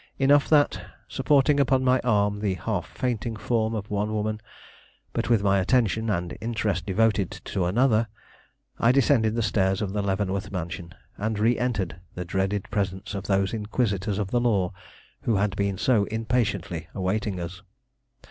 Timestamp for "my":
1.83-1.99, 5.43-5.59